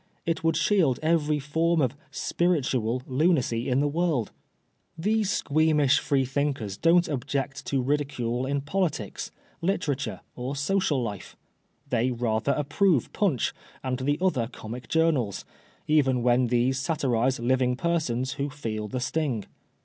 [0.25, 4.31] It would shield every form of' spiritual' lunacy in the world.
[4.97, 9.29] These squeamish Freethinkers don't object to ridicule in politics,
[9.61, 11.35] literature or social life.
[11.87, 13.53] They rather approve Punch
[13.83, 15.45] and the other comic journals,
[15.87, 19.45] even when these satirise living persons who feel the sting.